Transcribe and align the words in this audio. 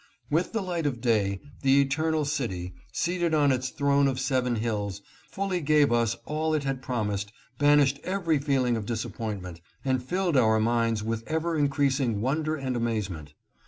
With 0.31 0.51
the 0.51 0.63
light 0.63 0.87
of 0.87 0.99
day, 0.99 1.39
the 1.61 1.79
Eternal 1.79 2.25
City, 2.25 2.73
seated 2.91 3.35
on 3.35 3.51
its 3.51 3.69
throne 3.69 4.07
of 4.07 4.19
seven 4.19 4.55
hills, 4.55 5.03
fully 5.29 5.61
gave 5.61 5.91
us 5.91 6.15
all 6.25 6.55
it 6.55 6.63
had 6.63 6.81
promised, 6.81 7.31
banished 7.59 7.99
every 8.03 8.39
feeling 8.39 8.75
of 8.75 8.87
disappointment, 8.87 9.61
and 9.85 10.01
filled 10.01 10.35
our 10.37 10.59
minds 10.59 11.03
with 11.03 11.23
ever 11.27 11.55
increasing 11.55 12.19
wonder 12.19 12.55
and 12.55 12.75
amazement. 12.75 13.35